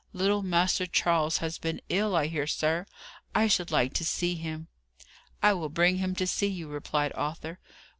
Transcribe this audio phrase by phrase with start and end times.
[0.13, 2.87] Little Master Charles has been ill, I hear, sir?
[3.35, 4.67] I should like to see him."
[5.43, 7.59] "I will bring him to see you," replied Arthur.